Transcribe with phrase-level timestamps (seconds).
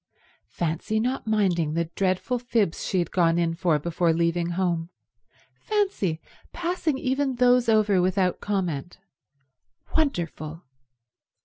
[0.49, 4.89] Fancy not minding the dreadful fibs she had gone in for before leaving home;
[5.53, 6.19] fancy
[6.51, 8.97] passing even those over without comment.
[9.95, 10.63] Wonderful.